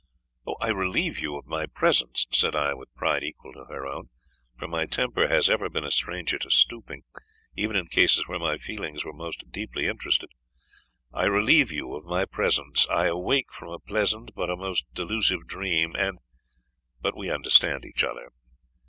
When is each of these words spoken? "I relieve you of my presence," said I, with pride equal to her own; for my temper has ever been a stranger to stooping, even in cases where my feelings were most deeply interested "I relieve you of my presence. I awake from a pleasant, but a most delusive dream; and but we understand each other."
"I 0.59 0.69
relieve 0.69 1.19
you 1.19 1.37
of 1.37 1.45
my 1.45 1.67
presence," 1.67 2.25
said 2.31 2.55
I, 2.55 2.73
with 2.73 2.91
pride 2.95 3.21
equal 3.23 3.53
to 3.53 3.65
her 3.65 3.85
own; 3.85 4.09
for 4.57 4.67
my 4.67 4.87
temper 4.87 5.27
has 5.27 5.47
ever 5.47 5.69
been 5.69 5.83
a 5.83 5.91
stranger 5.91 6.39
to 6.39 6.49
stooping, 6.49 7.03
even 7.55 7.75
in 7.75 7.85
cases 7.85 8.27
where 8.27 8.39
my 8.39 8.57
feelings 8.57 9.05
were 9.05 9.13
most 9.13 9.51
deeply 9.51 9.85
interested 9.85 10.31
"I 11.13 11.25
relieve 11.25 11.71
you 11.71 11.93
of 11.93 12.03
my 12.05 12.25
presence. 12.25 12.87
I 12.89 13.05
awake 13.09 13.53
from 13.53 13.69
a 13.69 13.77
pleasant, 13.77 14.31
but 14.33 14.49
a 14.49 14.55
most 14.57 14.85
delusive 14.95 15.45
dream; 15.45 15.93
and 15.95 16.17
but 16.99 17.15
we 17.15 17.29
understand 17.29 17.85
each 17.85 18.03
other." 18.03 18.29